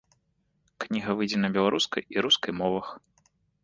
Кніга 0.85 1.15
выйдзе 1.21 1.39
на 1.43 1.53
беларускай 1.59 2.03
і 2.17 2.27
рускай 2.29 2.51
мовах. 2.65 2.87